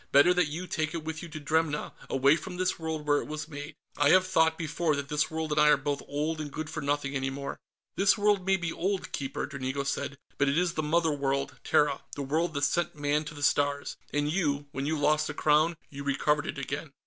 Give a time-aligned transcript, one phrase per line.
[0.11, 3.27] Better that you take it with you to Dremna, away from this world where it
[3.27, 3.75] was made.
[3.97, 6.81] I have thought, before, that this world and I are both old and good for
[6.81, 7.59] nothing any more."
[7.95, 12.01] "This world may be old, Keeper," Dranigo said, "but it is the Mother World, Terra,
[12.15, 13.95] the world that sent Man to the Stars.
[14.11, 16.93] And you when you lost the Crown, you recovered it again."